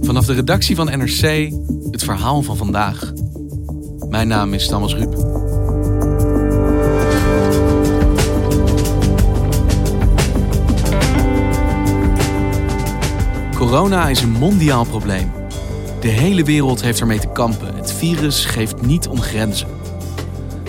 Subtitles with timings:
[0.00, 1.52] Vanaf de redactie van NRC
[1.90, 3.12] het verhaal van vandaag.
[4.08, 5.14] Mijn naam is Thomas Ruip.
[13.54, 15.32] Corona is een mondiaal probleem.
[16.00, 17.74] De hele wereld heeft ermee te kampen.
[17.74, 19.68] Het virus geeft niet om grenzen.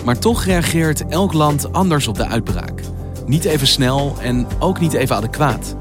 [0.04, 2.80] Maar toch reageert elk land anders op de uitbraak.
[3.26, 5.76] Niet even snel en ook niet even adequaat.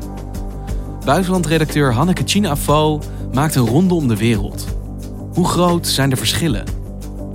[1.05, 3.01] Buitenlandredacteur Hanneke China Fo
[3.33, 4.65] maakt een ronde om de wereld.
[5.33, 6.65] Hoe groot zijn de verschillen?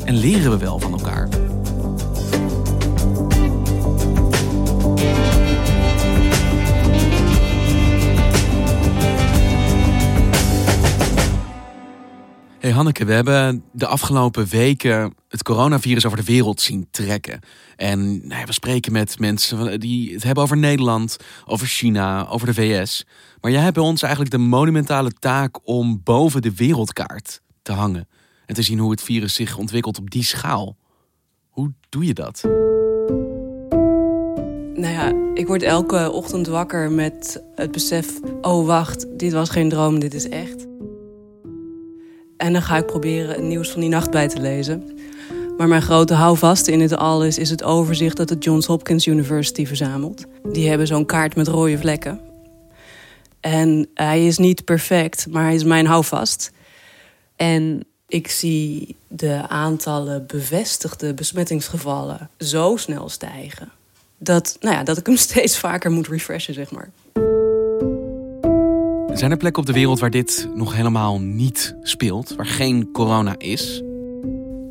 [0.04, 1.28] En leren we wel van elkaar?
[12.66, 17.40] Hey Hanneke, we hebben de afgelopen weken het coronavirus over de wereld zien trekken.
[17.76, 22.54] En nou we spreken met mensen die het hebben over Nederland, over China, over de
[22.54, 23.06] VS.
[23.40, 28.08] Maar jij hebt bij ons eigenlijk de monumentale taak om boven de wereldkaart te hangen.
[28.46, 30.76] En te zien hoe het virus zich ontwikkelt op die schaal.
[31.48, 32.42] Hoe doe je dat?
[34.74, 39.68] Nou ja, ik word elke ochtend wakker met het besef: oh wacht, dit was geen
[39.68, 40.75] droom, dit is echt.
[42.36, 44.98] En dan ga ik proberen het nieuws van die nacht bij te lezen.
[45.56, 49.66] Maar mijn grote houvast in dit alles is het overzicht dat de Johns Hopkins University
[49.66, 50.24] verzamelt.
[50.52, 52.20] Die hebben zo'n kaart met rode vlekken.
[53.40, 56.52] En hij is niet perfect, maar hij is mijn houvast.
[57.36, 63.70] En ik zie de aantallen bevestigde besmettingsgevallen zo snel stijgen.
[64.18, 66.90] Dat, nou ja, dat ik hem steeds vaker moet refreshen, zeg maar.
[69.16, 72.34] Zijn er plekken op de wereld waar dit nog helemaal niet speelt?
[72.36, 73.82] Waar geen corona is?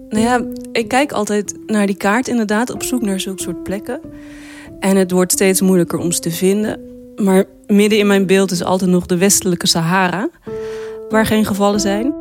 [0.10, 4.00] Nou ja, ik kijk altijd naar die kaart inderdaad, op zoek naar zulke soort plekken.
[4.80, 6.80] En het wordt steeds moeilijker om ze te vinden.
[7.16, 10.30] Maar midden in mijn beeld is altijd nog de westelijke Sahara,
[11.10, 12.14] waar geen gevallen zijn.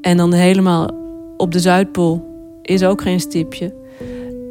[0.00, 0.90] En dan helemaal
[1.36, 2.24] op de Zuidpool
[2.62, 3.74] is ook geen stipje.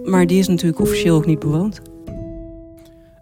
[0.04, 1.82] Maar die is natuurlijk officieel ook niet bewoond.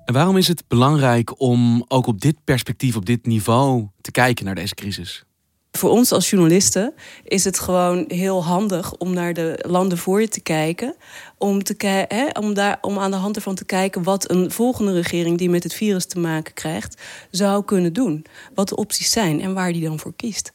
[0.05, 4.45] En waarom is het belangrijk om ook op dit perspectief, op dit niveau te kijken
[4.45, 5.23] naar deze crisis?
[5.71, 6.93] Voor ons als journalisten
[7.23, 10.95] is het gewoon heel handig om naar de landen voor je te kijken.
[11.37, 14.93] Om, te hè, om, daar, om aan de hand ervan te kijken wat een volgende
[14.93, 18.25] regering die met het virus te maken krijgt, zou kunnen doen.
[18.55, 20.53] Wat de opties zijn en waar die dan voor kiest.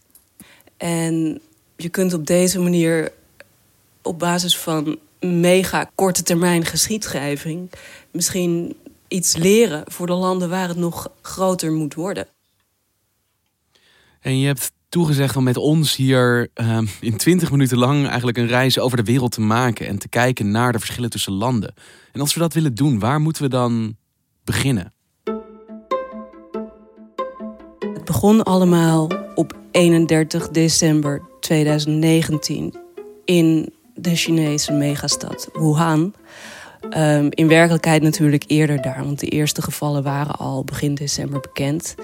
[0.77, 1.41] En
[1.77, 3.13] je kunt op deze manier
[4.03, 7.71] op basis van mega korte termijn geschiedschrijving
[8.11, 8.77] misschien
[9.09, 12.27] iets leren voor de landen waar het nog groter moet worden.
[14.21, 18.47] En je hebt toegezegd om met ons hier uh, in 20 minuten lang eigenlijk een
[18.47, 21.75] reis over de wereld te maken en te kijken naar de verschillen tussen landen.
[22.13, 23.97] En als we dat willen doen, waar moeten we dan
[24.45, 24.93] beginnen?
[27.79, 32.75] Het begon allemaal op 31 december 2019
[33.25, 36.15] in de Chinese megastad Wuhan.
[36.97, 41.95] Um, in werkelijkheid natuurlijk eerder daar, want de eerste gevallen waren al begin december bekend.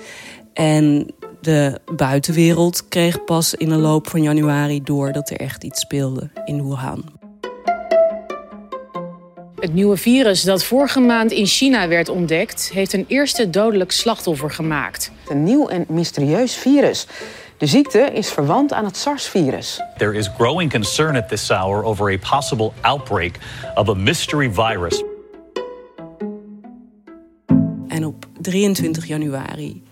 [0.52, 5.80] En de buitenwereld kreeg pas in de loop van januari door dat er echt iets
[5.80, 7.04] speelde in Wuhan.
[9.64, 14.50] Het nieuwe virus dat vorige maand in China werd ontdekt, heeft een eerste dodelijk slachtoffer
[14.50, 15.10] gemaakt.
[15.28, 17.06] Een nieuw en mysterieus virus.
[17.64, 19.80] De ziekte is verwant aan het SARS-virus.
[19.96, 23.38] There is growing concern at this hour over a possible outbreak
[23.74, 25.02] of a mystery virus.
[27.88, 29.82] En op 23 januari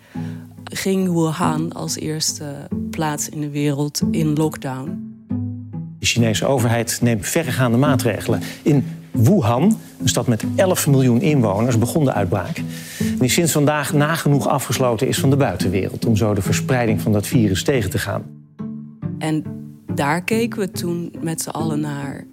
[0.64, 5.16] ging Wuhan als eerste plaats in de wereld in lockdown.
[5.98, 8.40] De Chinese overheid neemt verregaande maatregelen.
[8.62, 12.62] In Wuhan, een stad met 11 miljoen inwoners, begon de uitbraak.
[13.22, 16.06] Die sinds vandaag nagenoeg afgesloten is van de buitenwereld.
[16.06, 18.46] Om zo de verspreiding van dat virus tegen te gaan.
[19.18, 19.44] En
[19.94, 22.26] daar keken we toen met z'n allen naar,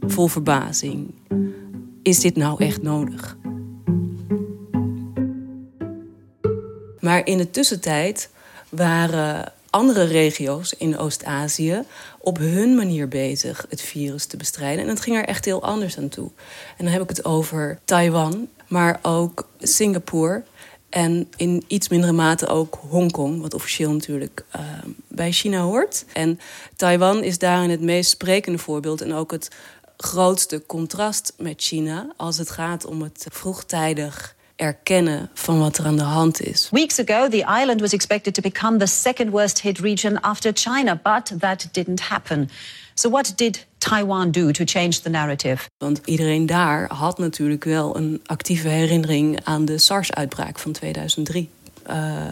[0.00, 1.14] vol verbazing.
[2.02, 3.36] Is dit nou echt nodig?
[7.00, 8.30] Maar in de tussentijd
[8.68, 11.82] waren andere regio's in Oost-Azië
[12.18, 14.84] op hun manier bezig het virus te bestrijden.
[14.84, 16.30] En het ging er echt heel anders aan toe.
[16.76, 20.42] En dan heb ik het over Taiwan, maar ook Singapore
[20.88, 24.62] En in iets mindere mate ook Hongkong, wat officieel natuurlijk uh,
[25.08, 26.04] bij China hoort.
[26.12, 26.40] En
[26.76, 29.50] Taiwan is daarin het meest sprekende voorbeeld en ook het
[29.96, 35.96] grootste contrast met China als het gaat om het vroegtijdig erkennen van wat er aan
[35.96, 36.68] de hand is.
[36.70, 41.00] Weeks ago, the island was expected to become the second worst hit region after China,
[41.02, 42.50] but that didn't happen.
[42.98, 45.68] So what did Taiwan do to change the narrative?
[45.78, 51.50] Want iedereen daar had natuurlijk wel een actieve herinnering aan de SARS-uitbraak van 2003.
[51.90, 52.26] Uh,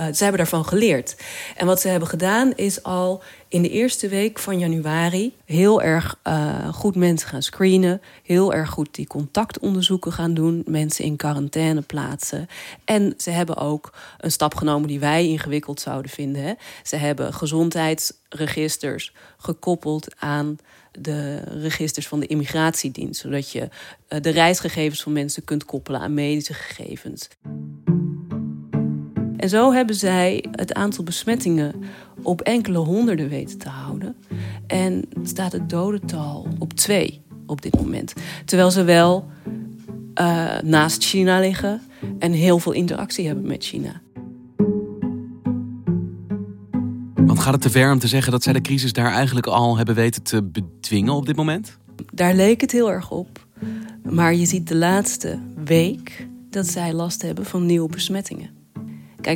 [0.00, 1.16] uh, ze hebben daarvan geleerd.
[1.56, 6.18] En wat ze hebben gedaan is al in de eerste week van januari heel erg
[6.24, 8.00] uh, goed mensen gaan screenen.
[8.22, 10.62] Heel erg goed die contactonderzoeken gaan doen.
[10.66, 12.48] Mensen in quarantaine plaatsen.
[12.84, 16.42] En ze hebben ook een stap genomen die wij ingewikkeld zouden vinden.
[16.42, 16.52] Hè.
[16.82, 20.58] Ze hebben gezondheidsregisters gekoppeld aan
[20.92, 23.20] de registers van de immigratiedienst.
[23.20, 27.28] Zodat je uh, de reisgegevens van mensen kunt koppelen aan medische gegevens.
[29.38, 31.74] En zo hebben zij het aantal besmettingen
[32.22, 34.16] op enkele honderden weten te houden.
[34.66, 38.12] En staat het dodental op twee op dit moment.
[38.44, 39.26] Terwijl ze wel
[40.14, 41.80] uh, naast China liggen
[42.18, 44.00] en heel veel interactie hebben met China.
[47.14, 49.76] Want gaat het te ver om te zeggen dat zij de crisis daar eigenlijk al
[49.76, 51.78] hebben weten te bedwingen op dit moment?
[52.12, 53.46] Daar leek het heel erg op.
[54.10, 58.57] Maar je ziet de laatste week dat zij last hebben van nieuwe besmettingen.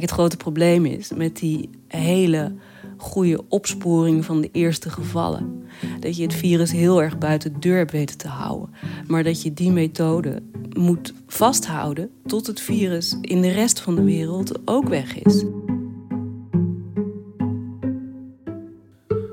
[0.00, 2.54] Het grote probleem is met die hele
[2.96, 5.62] goede opsporing van de eerste gevallen.
[6.00, 8.74] Dat je het virus heel erg buiten de deur hebt weten te houden.
[9.06, 10.42] Maar dat je die methode
[10.72, 15.44] moet vasthouden tot het virus in de rest van de wereld ook weg is.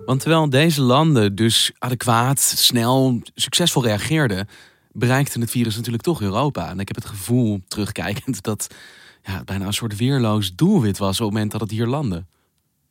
[0.06, 4.48] Want terwijl deze landen dus adequaat, snel, succesvol reageerden,
[4.92, 6.70] bereikte het virus natuurlijk toch Europa.
[6.70, 8.68] En ik heb het gevoel, terugkijkend, dat
[9.30, 12.26] ja, bijna een soort weerloos doelwit was op het moment dat het hier landde.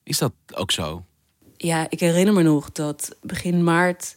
[0.03, 1.05] Is dat ook zo?
[1.57, 4.17] Ja, ik herinner me nog dat begin maart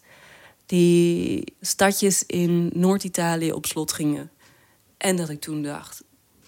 [0.66, 4.32] die stadjes in Noord-Italië op slot gingen.
[4.98, 6.04] En dat ik toen dacht: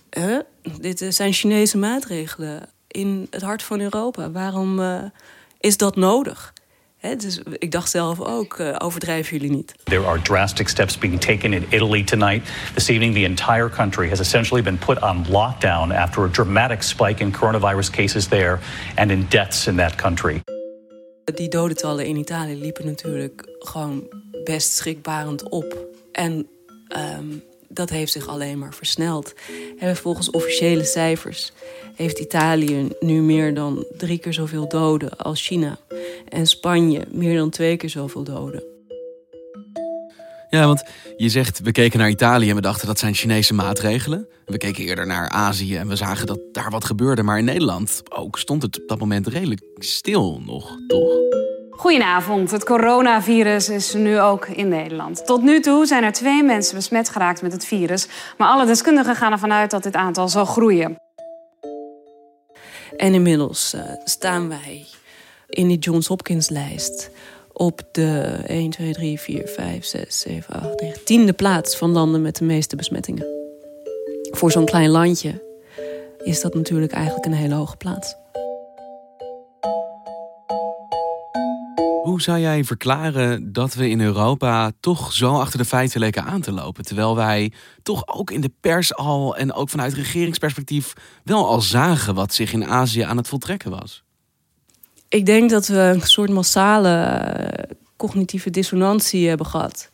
[0.10, 0.40] huh?
[0.80, 4.32] dit zijn Chinese maatregelen in het hart van Europa.
[4.32, 5.04] Waarom uh,
[5.60, 6.53] is dat nodig?
[7.04, 9.76] He, dus ik dacht zelf ook, uh, overdrijven jullie niet.
[9.84, 12.50] There are drastic steps being taken in Italy tonight.
[12.74, 17.24] This evening, the entire country has essentially been put on lockdown after a dramatic spike
[17.24, 18.60] in coronavirus cases there
[18.96, 20.42] and in deaths in that country.
[21.24, 24.04] Die dodentallen in Italië liepen natuurlijk gewoon
[24.44, 25.78] best schrikbarend op.
[26.12, 26.48] En
[27.18, 29.34] um, dat heeft zich alleen maar versneld.
[29.80, 31.52] En volgens officiële cijfers
[31.96, 35.78] heeft Italië nu meer dan drie keer zoveel doden als China.
[36.30, 38.64] En Spanje meer dan twee keer zoveel doden.
[40.50, 40.84] Ja, want
[41.18, 44.28] je zegt, we keken naar Italië en we dachten dat zijn Chinese maatregelen.
[44.46, 47.24] We keken eerder naar Azië en we zagen dat daar wat gebeurde.
[47.24, 51.43] Maar in Nederland ook stond het op dat moment redelijk stil nog, toch?
[51.76, 52.52] Goedenavond.
[52.52, 55.26] Het coronavirus is nu ook in Nederland.
[55.26, 58.08] Tot nu toe zijn er twee mensen besmet geraakt met het virus.
[58.38, 60.98] Maar alle deskundigen gaan ervan uit dat dit aantal zal groeien.
[62.98, 64.86] En inmiddels uh, staan wij
[65.50, 67.10] in die Johns Hopkins lijst
[67.52, 72.22] op de 1, 2, 3, 4, 5, 6, 7, 8, 9, tiende plaats van landen
[72.22, 73.26] met de meeste besmettingen.
[74.32, 75.44] Voor zo'n klein landje
[76.24, 78.16] is dat natuurlijk eigenlijk een hele hoge plaats.
[82.04, 86.42] Hoe zou jij verklaren dat we in Europa toch zo achter de feiten leken aan
[86.42, 86.86] te lopen?
[86.86, 87.52] Terwijl wij
[87.84, 90.94] toch ook in de pers al en ook vanuit regeringsperspectief
[91.24, 94.04] wel al zagen wat zich in Azië aan het voltrekken was.
[95.10, 99.90] Ik denk dat we een soort massale eh, cognitieve dissonantie hebben gehad.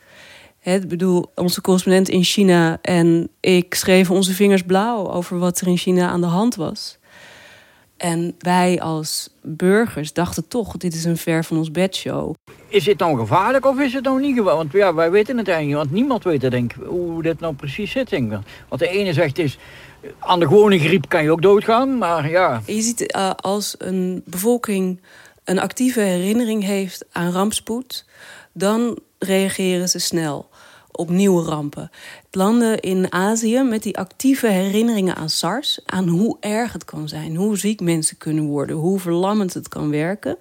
[0.63, 5.67] Ik bedoel, onze correspondent in China en ik schreven onze vingers blauw over wat er
[5.67, 6.98] in China aan de hand was.
[7.99, 12.33] En wij als burgers dachten toch, dit is een ver van ons bedshow.
[12.67, 14.71] Is het nou gevaarlijk of is het nou niet gevaarlijk?
[14.71, 17.39] Want ja, wij weten het eigenlijk niet, want niemand weet het, denk ik, hoe dit
[17.39, 18.09] nou precies zit.
[18.09, 18.39] Denk ik.
[18.67, 19.57] Want de ene zegt is,
[20.19, 22.61] aan de gewone griep kan je ook doodgaan, maar ja.
[22.65, 25.01] Je ziet uh, als een bevolking
[25.43, 28.05] een actieve herinnering heeft aan rampspoed,
[28.53, 30.48] dan reageren ze snel
[30.99, 31.89] op nieuwe rampen.
[32.31, 37.35] Landen in Azië met die actieve herinneringen aan SARS, aan hoe erg het kan zijn,
[37.35, 40.37] hoe ziek mensen kunnen worden, hoe verlammend het kan werken,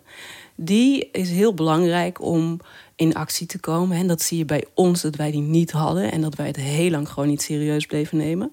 [0.54, 2.60] die is heel belangrijk om
[2.96, 3.96] in actie te komen.
[3.96, 6.56] En dat zie je bij ons dat wij die niet hadden en dat wij het
[6.56, 8.52] heel lang gewoon niet serieus bleven nemen.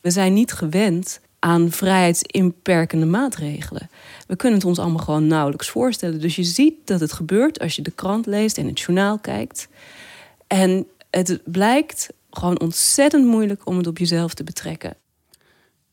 [0.00, 3.90] We zijn niet gewend aan vrijheidsinperkende maatregelen.
[4.26, 6.20] We kunnen het ons allemaal gewoon nauwelijks voorstellen.
[6.20, 9.68] Dus je ziet dat het gebeurt als je de krant leest en het journaal kijkt.
[10.46, 14.96] En het blijkt gewoon ontzettend moeilijk om het op jezelf te betrekken.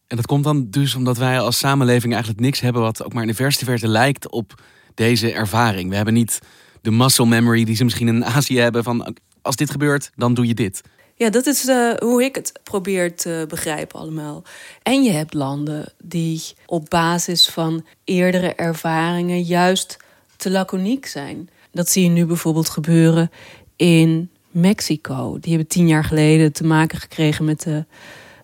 [0.08, 3.22] En dat komt dan dus omdat wij als samenleving eigenlijk niks hebben wat ook maar
[3.22, 4.62] in de verste verte lijkt op
[4.94, 5.90] deze ervaring.
[5.90, 6.40] We hebben niet
[6.82, 10.48] de muscle memory die ze misschien in Azië hebben van als dit gebeurt, dan doe
[10.48, 10.82] je dit.
[11.16, 14.44] Ja, dat is uh, hoe ik het probeer te begrijpen allemaal.
[14.84, 19.98] En je hebt landen die op basis van eerdere ervaringen juist
[20.38, 21.50] te laconiek zijn.
[21.72, 23.32] Dat zie je nu bijvoorbeeld gebeuren
[23.76, 25.38] in Mexico.
[25.40, 27.86] Die hebben tien jaar geleden te maken gekregen met de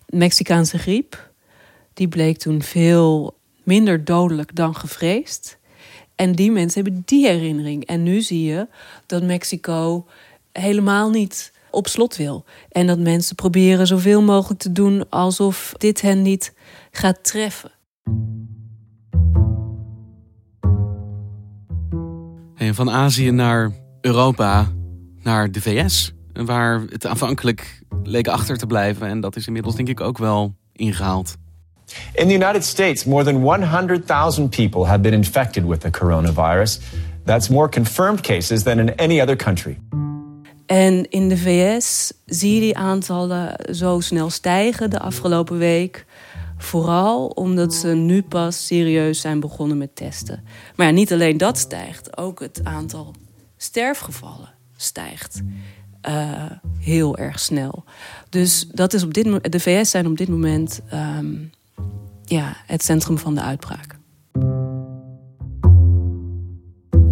[0.06, 1.30] Mexicaanse griep.
[1.94, 5.58] Die bleek toen veel minder dodelijk dan gevreesd.
[6.14, 7.84] En die mensen hebben die herinnering.
[7.84, 8.68] En nu zie je
[9.06, 10.06] dat Mexico
[10.52, 12.44] helemaal niet op slot wil.
[12.68, 16.54] En dat mensen proberen zoveel mogelijk te doen alsof dit hen niet
[16.90, 17.70] gaat treffen.
[22.56, 24.72] En van Azië naar Europa,
[25.22, 29.06] naar de VS, waar het aanvankelijk leek achter te blijven.
[29.06, 31.36] En dat is inmiddels denk ik ook wel ingehaald.
[32.12, 36.80] In the United States, more than 100,000 people have been infected with the coronavirus.
[37.24, 39.78] That's more confirmed cases than in any other country.
[40.66, 46.06] En in de VS zie je die aantallen zo snel stijgen de afgelopen week.
[46.58, 50.44] Vooral omdat ze nu pas serieus zijn begonnen met testen.
[50.76, 53.14] Maar ja, niet alleen dat stijgt, ook het aantal
[53.56, 54.51] sterfgevallen
[54.82, 55.42] stijgt.
[56.08, 57.84] Uh, heel erg snel.
[58.28, 61.50] Dus dat is op dit, de VS zijn op dit moment um,
[62.24, 63.98] ja, het centrum van de uitbraak.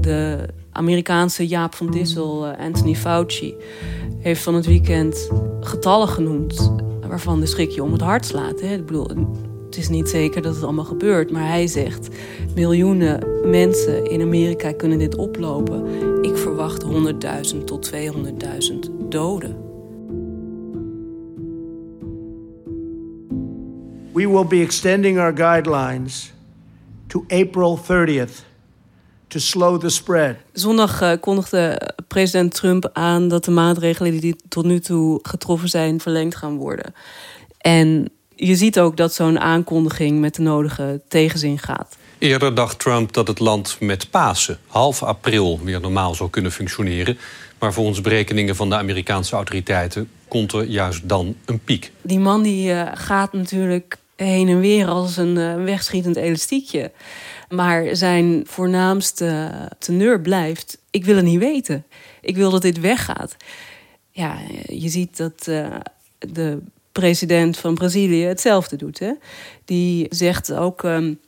[0.00, 3.54] De Amerikaanse Jaap van Dissel, eh, Anthony Fauci,
[4.18, 6.72] heeft van het weekend getallen genoemd
[7.06, 8.60] waarvan de schrik je om het hart slaat.
[8.60, 8.74] Hè?
[8.74, 9.10] Ik bedoel,
[9.70, 12.08] het is niet zeker dat het allemaal gebeurt, maar hij zegt
[12.54, 15.86] miljoenen mensen in Amerika kunnen dit oplopen.
[16.22, 17.98] Ik verwacht 100.000 tot 200.000
[19.08, 19.56] doden.
[24.12, 26.32] We will be extending our guidelines
[27.06, 28.44] to April 30th
[29.26, 30.36] to slow the spread.
[30.52, 36.00] Zondag uh, kondigde president Trump aan dat de maatregelen die tot nu toe getroffen zijn
[36.00, 36.94] verlengd gaan worden.
[37.58, 41.96] En je ziet ook dat zo'n aankondiging met de nodige tegenzin gaat.
[42.18, 47.18] Eerder dacht Trump dat het land met Pasen, half april, weer normaal zou kunnen functioneren.
[47.58, 51.92] Maar volgens berekeningen van de Amerikaanse autoriteiten komt er juist dan een piek.
[52.02, 56.90] Die man die uh, gaat natuurlijk heen en weer als een uh, wegschietend elastiekje.
[57.48, 61.84] Maar zijn voornaamste teneur blijft: ik wil het niet weten.
[62.20, 63.36] Ik wil dat dit weggaat.
[64.10, 65.66] Ja, je ziet dat uh,
[66.18, 66.58] de
[66.92, 68.98] president van Brazilië hetzelfde doet.
[68.98, 69.12] Hè?
[69.64, 70.82] Die zegt ook.
[70.82, 71.18] Um,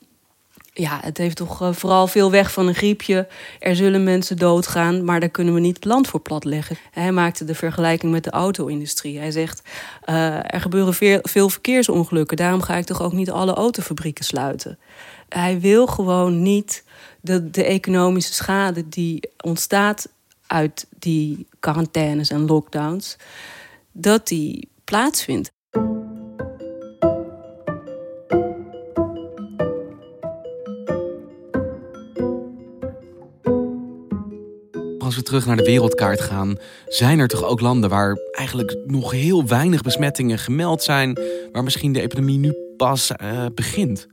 [0.75, 3.28] ja, het heeft toch uh, vooral veel weg van een griepje.
[3.59, 6.76] Er zullen mensen doodgaan, maar daar kunnen we niet het land voor platleggen.
[6.90, 9.19] Hij maakte de vergelijking met de auto-industrie.
[9.19, 9.62] Hij zegt,
[10.09, 12.37] uh, er gebeuren veel, verkeersongelukken.
[12.37, 14.78] Daarom ga ik toch ook niet alle autofabrieken sluiten.
[15.28, 16.85] Hij wil gewoon niet
[17.21, 20.09] de, de economische schade die ontstaat
[20.47, 23.16] uit die quarantaines en lockdowns,
[23.92, 25.53] dat die plaatsvindt.
[34.99, 39.11] Als we terug naar de wereldkaart gaan, zijn er toch ook landen waar eigenlijk nog
[39.11, 41.19] heel weinig besmettingen gemeld zijn,
[41.53, 44.07] waar misschien de epidemie nu pas uh, begint.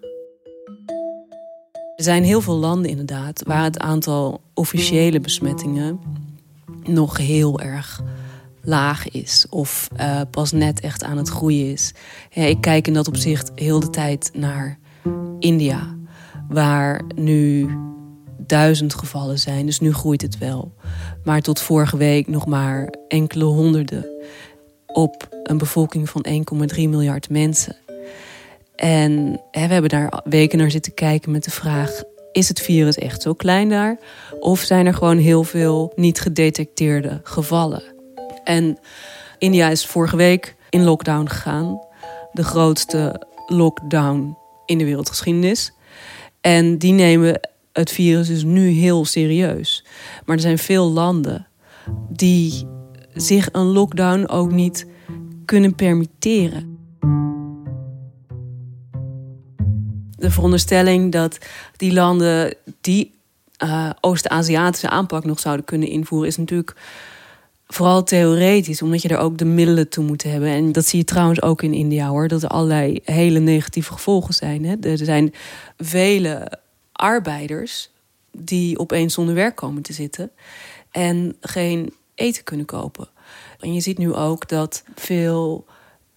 [1.95, 5.99] Er zijn heel veel landen inderdaad waar het aantal officiële besmettingen
[6.83, 8.01] nog heel erg
[8.61, 11.93] laag is of uh, pas net echt aan het groeien is.
[12.33, 14.79] Ik kijk in dat opzicht heel de tijd naar
[15.39, 15.95] India,
[16.49, 17.69] waar nu
[18.37, 20.73] duizend gevallen zijn, dus nu groeit het wel.
[21.23, 24.05] Maar tot vorige week nog maar enkele honderden
[24.87, 26.25] op een bevolking van
[26.75, 27.75] 1,3 miljard mensen.
[28.75, 32.01] En hè, we hebben daar weken naar zitten kijken met de vraag:
[32.31, 33.99] is het virus echt zo klein daar?
[34.39, 37.98] Of zijn er gewoon heel veel niet gedetecteerde gevallen?
[38.49, 38.77] En
[39.37, 41.81] India is vorige week in lockdown gegaan.
[42.31, 45.73] De grootste lockdown in de wereldgeschiedenis.
[46.41, 47.39] En die nemen
[47.73, 49.85] het virus dus nu heel serieus.
[50.25, 51.47] Maar er zijn veel landen
[52.09, 52.67] die
[53.13, 54.87] zich een lockdown ook niet
[55.45, 56.77] kunnen permitteren.
[60.15, 61.37] De veronderstelling dat
[61.75, 63.11] die landen die
[63.63, 66.75] uh, Oost-Aziatische aanpak nog zouden kunnen invoeren, is natuurlijk
[67.73, 70.49] vooral theoretisch, omdat je er ook de middelen toe moet hebben.
[70.49, 74.33] En dat zie je trouwens ook in India hoor, dat er allerlei hele negatieve gevolgen
[74.33, 74.65] zijn.
[74.65, 74.75] Hè?
[74.81, 75.33] Er zijn
[75.77, 76.59] vele
[76.91, 77.89] arbeiders
[78.31, 80.31] die opeens zonder werk komen te zitten
[80.91, 83.07] en geen eten kunnen kopen.
[83.59, 85.65] En je ziet nu ook dat veel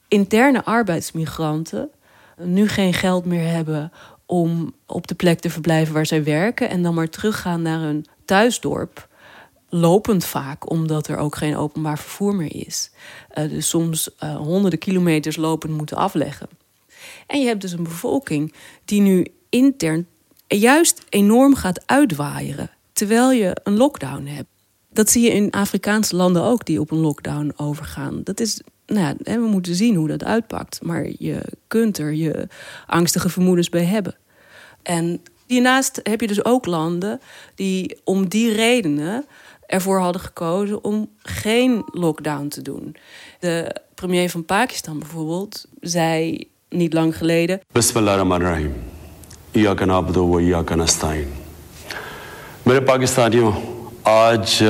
[0.09, 1.91] interne arbeidsmigranten
[2.37, 3.93] nu geen geld meer hebben
[4.27, 8.07] om op de plek te verblijven waar zij werken en dan maar teruggaan naar hun
[8.25, 9.09] thuisdorp.
[9.75, 12.91] Lopend vaak, omdat er ook geen openbaar vervoer meer is.
[13.35, 16.49] Uh, dus soms uh, honderden kilometers lopend moeten afleggen.
[17.27, 20.07] En je hebt dus een bevolking die nu intern
[20.47, 22.71] juist enorm gaat uitwaaieren.
[22.93, 24.49] Terwijl je een lockdown hebt.
[24.91, 28.21] Dat zie je in Afrikaanse landen ook die op een lockdown overgaan.
[28.25, 30.83] Dat is, nou ja, we moeten zien hoe dat uitpakt.
[30.83, 32.49] Maar je kunt er je
[32.87, 34.17] angstige vermoedens bij hebben.
[34.83, 37.21] En hiernaast heb je dus ook landen
[37.55, 39.25] die om die redenen
[39.72, 42.96] ervoor hadden gekozen om geen lockdown te doen.
[43.40, 47.62] De premier van Pakistan bijvoorbeeld zei niet lang geleden.
[47.72, 48.74] Bismillahirrahmanirrahim.
[49.52, 51.28] Iyaka na'budu wa iyaka nasta'in.
[52.68, 53.52] मेरे पाकिस्तानियों
[54.06, 54.64] आज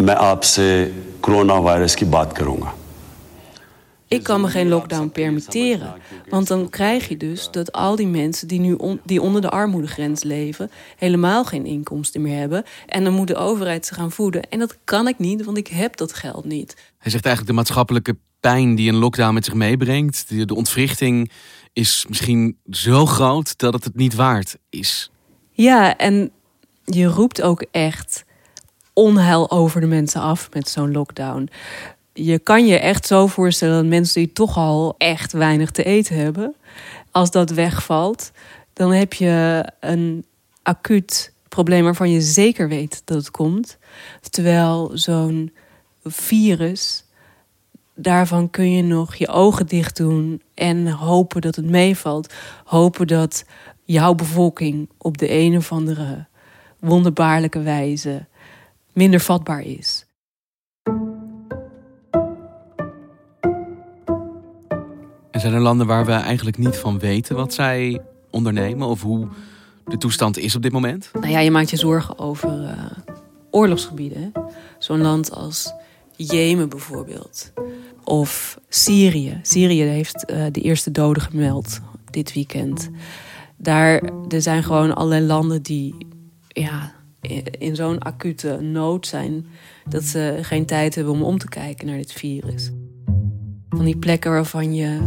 [0.00, 0.66] मैं आपसे
[1.22, 2.74] corona virus की बात करूंगा
[4.07, 5.93] ik kan me geen lockdown permitteren.
[6.29, 10.23] Want dan krijg je dus dat al die mensen die nu die onder de armoedegrens
[10.23, 12.63] leven, helemaal geen inkomsten meer hebben.
[12.85, 14.49] En dan moet de overheid ze gaan voeden.
[14.49, 16.93] En dat kan ik niet, want ik heb dat geld niet.
[16.97, 21.31] Hij zegt eigenlijk de maatschappelijke pijn die een lockdown met zich meebrengt, de ontwrichting,
[21.73, 25.11] is misschien zo groot dat het het niet waard is.
[25.51, 26.31] Ja, en
[26.83, 28.25] je roept ook echt
[28.93, 31.49] onheil over de mensen af met zo'n lockdown
[32.17, 36.15] je kan je echt zo voorstellen dat mensen die toch al echt weinig te eten
[36.15, 36.55] hebben,
[37.11, 38.31] als dat wegvalt,
[38.73, 40.25] dan heb je een
[40.63, 43.77] acuut probleem waarvan je zeker weet dat het komt.
[44.29, 45.53] Terwijl zo'n
[46.03, 47.03] virus,
[47.95, 52.33] daarvan kun je nog je ogen dicht doen en hopen dat het meevalt.
[52.63, 53.45] Hopen dat
[53.83, 56.25] jouw bevolking op de een of andere
[56.79, 58.25] wonderbaarlijke wijze
[58.93, 60.05] minder vatbaar is.
[65.35, 69.27] En zijn er landen waar we eigenlijk niet van weten wat zij ondernemen of hoe
[69.85, 71.09] de toestand is op dit moment?
[71.13, 72.71] Nou ja, je maakt je zorgen over uh,
[73.51, 74.31] oorlogsgebieden.
[74.79, 75.73] Zo'n land als
[76.15, 77.51] Jemen bijvoorbeeld.
[78.03, 79.39] Of Syrië.
[79.41, 81.79] Syrië heeft uh, de eerste doden gemeld
[82.11, 82.89] dit weekend.
[83.57, 85.95] Daar er zijn gewoon allerlei landen die
[86.47, 86.93] ja,
[87.59, 89.45] in zo'n acute nood zijn
[89.89, 92.71] dat ze geen tijd hebben om om te kijken naar dit virus.
[93.69, 94.99] Van die plekken waarvan je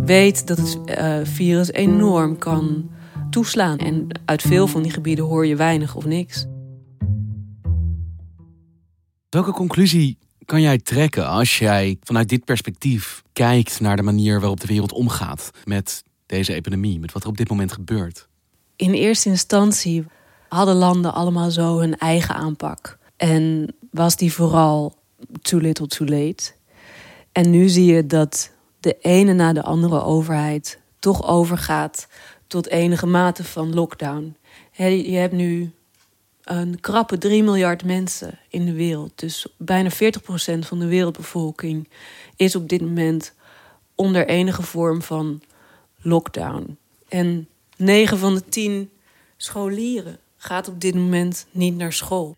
[0.00, 2.90] weet dat het uh, virus enorm kan
[3.30, 3.78] toeslaan.
[3.78, 6.46] En uit veel van die gebieden hoor je weinig of niks.
[9.28, 14.60] Welke conclusie kan jij trekken als jij vanuit dit perspectief kijkt naar de manier waarop
[14.60, 18.28] de wereld omgaat met deze epidemie, met wat er op dit moment gebeurt?
[18.76, 20.04] In eerste instantie
[20.48, 22.98] hadden landen allemaal zo hun eigen aanpak.
[23.16, 24.96] En was die vooral
[25.42, 26.52] too little too late.
[27.32, 28.52] En nu zie je dat
[28.84, 32.08] de ene na de andere overheid toch overgaat
[32.46, 34.36] tot enige mate van lockdown.
[34.76, 35.72] je hebt nu
[36.42, 39.12] een krappe 3 miljard mensen in de wereld.
[39.14, 39.94] Dus bijna 40%
[40.58, 41.88] van de wereldbevolking
[42.36, 43.32] is op dit moment
[43.94, 45.42] onder enige vorm van
[46.00, 46.78] lockdown.
[47.08, 48.90] En 9 van de 10
[49.36, 52.36] scholieren gaat op dit moment niet naar school.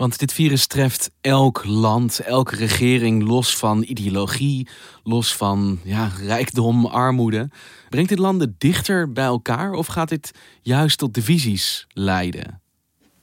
[0.00, 4.68] Want dit virus treft elk land, elke regering, los van ideologie,
[5.02, 7.48] los van ja, rijkdom, armoede.
[7.88, 10.30] Brengt dit landen dichter bij elkaar of gaat dit
[10.62, 12.60] juist tot divisies leiden?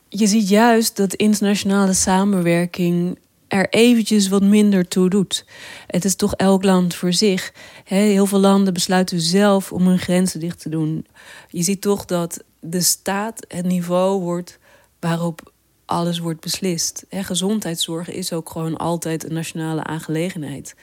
[0.09, 5.45] Je ziet juist dat internationale samenwerking er eventjes wat minder toe doet.
[5.87, 7.53] Het is toch elk land voor zich.
[7.83, 11.05] Heel veel landen besluiten zelf om hun grenzen dicht te doen.
[11.49, 14.59] Je ziet toch dat de staat het niveau wordt
[14.99, 15.51] waarop
[15.87, 17.05] alles wordt beslist.
[17.09, 20.75] gezondheidszorg is ook gewoon altijd een nationale aangelegenheid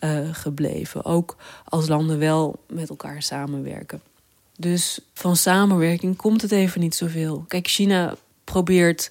[0.00, 1.04] uh, gebleven.
[1.04, 4.02] Ook als landen wel met elkaar samenwerken.
[4.56, 7.44] Dus van samenwerking komt het even niet zoveel.
[7.48, 9.10] Kijk, China probeert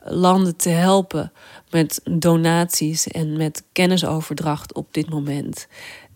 [0.00, 1.32] landen te helpen
[1.70, 5.66] met donaties en met kennisoverdracht op dit moment.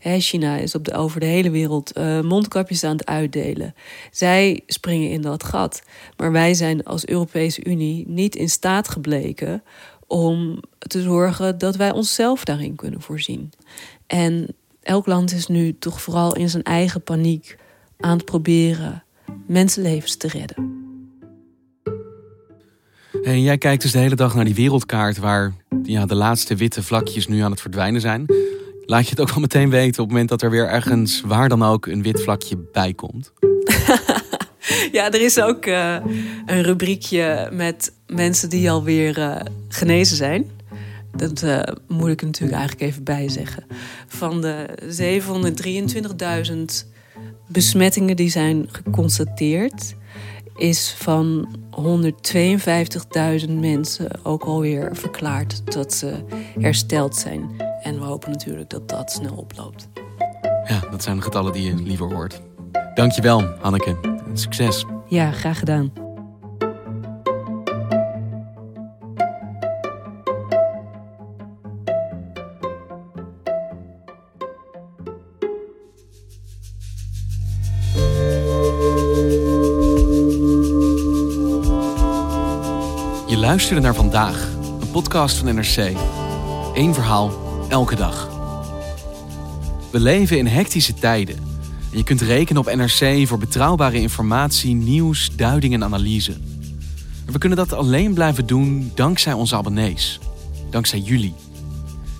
[0.00, 3.74] China is op de, over de hele wereld uh, mondkapjes aan het uitdelen.
[4.10, 5.82] Zij springen in dat gat.
[6.16, 9.62] Maar wij zijn als Europese Unie niet in staat gebleken
[10.06, 13.52] om te zorgen dat wij onszelf daarin kunnen voorzien.
[14.06, 14.46] En
[14.82, 17.56] elk land is nu toch vooral in zijn eigen paniek
[17.98, 19.04] aan het proberen
[19.46, 20.78] mensenlevens te redden.
[23.22, 26.82] En jij kijkt dus de hele dag naar die wereldkaart waar ja, de laatste witte
[26.82, 28.26] vlakjes nu aan het verdwijnen zijn
[28.90, 31.48] laat je het ook wel meteen weten op het moment dat er weer ergens waar
[31.48, 33.33] dan ook een wit vlakje bij komt?
[34.92, 35.96] ja, er is ook uh,
[36.46, 39.37] een rubriekje met mensen die alweer uh,
[39.68, 40.50] genezen zijn.
[41.16, 43.64] Dat uh, moet ik natuurlijk eigenlijk even bij zeggen.
[44.07, 44.66] Van de
[46.50, 46.61] 723.000
[47.46, 49.94] besmettingen die zijn geconstateerd
[50.57, 51.48] is van
[53.46, 56.14] 152.000 mensen ook alweer verklaard dat ze
[56.59, 57.69] hersteld zijn.
[57.82, 59.88] En we hopen natuurlijk dat dat snel oploopt.
[60.64, 62.40] Ja, dat zijn getallen die je liever hoort.
[62.94, 63.96] Dankjewel, Hanneke.
[64.32, 64.84] Succes.
[65.08, 65.92] Ja, graag gedaan.
[83.26, 84.48] Je luisterde naar vandaag,
[84.80, 85.96] een podcast van NRC.
[86.74, 87.30] Eén verhaal,
[87.70, 88.28] elke dag.
[89.90, 91.37] We leven in hectische tijden.
[91.92, 96.37] En je kunt rekenen op NRC voor betrouwbare informatie, nieuws, duiding en analyse.
[97.26, 100.18] We kunnen dat alleen blijven doen dankzij onze abonnees.
[100.70, 101.35] Dankzij jullie.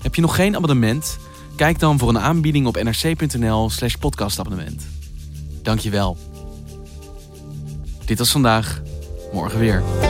[0.03, 1.19] Heb je nog geen abonnement?
[1.57, 4.87] Kijk dan voor een aanbieding op nrc.nl/slash podcastabonnement.
[5.63, 6.17] Dank je wel.
[8.05, 8.83] Dit was vandaag,
[9.33, 10.10] morgen weer.